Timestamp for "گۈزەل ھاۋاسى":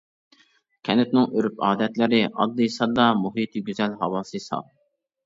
3.69-4.43